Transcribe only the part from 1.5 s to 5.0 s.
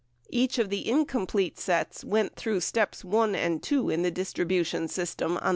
sets went through steps (1) and (2) in the distribution 90